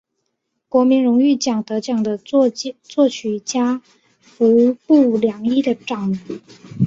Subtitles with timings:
[0.67, 3.83] 国民荣誉奖得奖的作曲家
[4.19, 6.41] 服部良一的长男。